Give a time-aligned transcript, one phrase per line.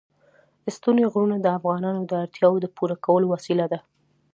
[0.75, 3.79] ستوني غرونه د افغانانو د اړتیاوو د پوره کولو وسیله ده.